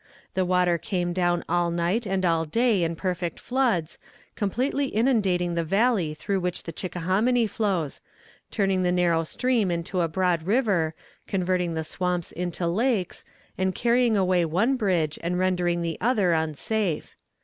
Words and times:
The 0.33 0.45
water 0.45 0.79
came 0.79 1.13
down 1.13 1.43
all 1.47 1.69
night 1.69 2.07
and 2.07 2.25
all 2.25 2.43
day 2.43 2.83
in 2.83 2.95
perfect 2.95 3.39
floods, 3.39 3.99
completely 4.35 4.87
inundating 4.87 5.53
the 5.53 5.63
valley 5.63 6.15
through 6.15 6.39
which 6.39 6.63
the 6.63 6.71
Chickahominy 6.71 7.45
flows, 7.45 8.01
turning 8.49 8.81
the 8.81 8.91
narrow 8.91 9.23
stream 9.23 9.69
into 9.69 10.01
a 10.01 10.07
broad 10.07 10.41
river, 10.41 10.95
converting 11.27 11.75
the 11.75 11.83
swamps 11.83 12.31
into 12.31 12.65
lakes, 12.65 13.23
and 13.59 13.75
carrying 13.75 14.17
away 14.17 14.43
one 14.43 14.75
bridge 14.75 15.19
and 15.21 15.37
rendering 15.37 15.83
the 15.83 15.99
other 16.01 16.33
unsafe. 16.33 17.15